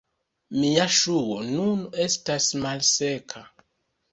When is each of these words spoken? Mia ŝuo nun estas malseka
Mia 0.61 0.87
ŝuo 0.99 1.37
nun 1.49 1.83
estas 2.07 2.49
malseka 2.65 3.45